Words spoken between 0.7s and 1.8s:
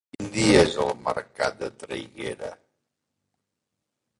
el mercat de